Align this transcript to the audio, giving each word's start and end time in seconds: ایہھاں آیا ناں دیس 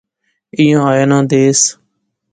ایہھاں 0.57 0.83
آیا 0.91 1.05
ناں 1.09 1.23
دیس 1.29 1.59